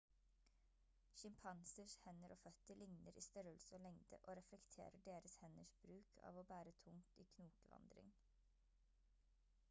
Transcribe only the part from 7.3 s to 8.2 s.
knokevandring